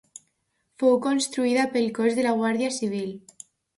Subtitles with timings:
[0.83, 3.13] Fou construïda pel cos de la guàrdia Civil.